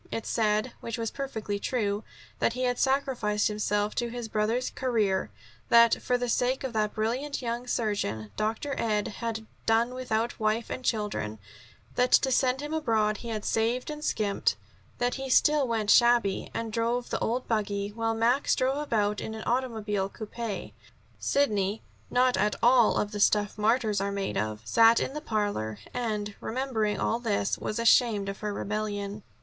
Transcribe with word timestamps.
It 0.09 0.25
said 0.25 0.73
which 0.79 0.97
was 0.97 1.11
perfectly 1.11 1.59
true 1.59 2.03
that 2.39 2.53
he 2.53 2.63
had 2.63 2.79
sacrificed 2.79 3.49
himself 3.49 3.93
to 3.93 4.09
his 4.09 4.27
brother's 4.27 4.71
career: 4.71 5.29
that, 5.69 6.01
for 6.01 6.17
the 6.17 6.27
sake 6.27 6.63
of 6.63 6.73
that 6.73 6.95
brilliant 6.95 7.39
young 7.43 7.67
surgeon, 7.67 8.31
Dr. 8.35 8.73
Ed 8.79 9.07
had 9.19 9.45
done 9.67 9.93
without 9.93 10.39
wife 10.39 10.71
and 10.71 10.83
children; 10.83 11.37
that 11.97 12.11
to 12.13 12.31
send 12.31 12.61
him 12.61 12.73
abroad 12.73 13.17
he 13.17 13.29
had 13.29 13.45
saved 13.45 13.91
and 13.91 14.03
skimped; 14.03 14.55
that 14.97 15.13
he 15.21 15.29
still 15.29 15.67
went 15.67 15.91
shabby 15.91 16.49
and 16.51 16.73
drove 16.73 17.11
the 17.11 17.19
old 17.19 17.47
buggy, 17.47 17.89
while 17.89 18.15
Max 18.15 18.55
drove 18.55 18.77
about 18.77 19.21
in 19.21 19.35
an 19.35 19.43
automobile 19.43 20.09
coupe. 20.09 20.73
Sidney, 21.19 21.83
not 22.09 22.35
at 22.37 22.55
all 22.63 22.95
of 22.97 23.11
the 23.11 23.19
stuff 23.19 23.55
martyrs 23.55 24.01
are 24.01 24.11
made 24.11 24.35
of, 24.35 24.61
sat 24.65 24.99
in 24.99 25.09
the 25.09 25.17
scented 25.19 25.27
parlor 25.27 25.77
and, 25.93 26.33
remembering 26.41 26.99
all 26.99 27.19
this, 27.19 27.59
was 27.59 27.77
ashamed 27.77 28.29
of 28.29 28.39
her 28.39 28.51
rebellion. 28.51 29.21